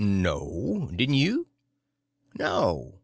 "No. 0.03 0.89
Didn't 0.95 1.13
you?" 1.13 1.47
"No. 2.39 2.95